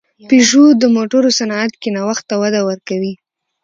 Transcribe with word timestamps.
پيژو 0.27 0.65
د 0.81 0.83
موټرو 0.95 1.29
صنعت 1.39 1.71
کې 1.81 1.89
نوښت 1.95 2.23
ته 2.29 2.35
وده 2.41 2.61
ورکوي. 2.69 3.13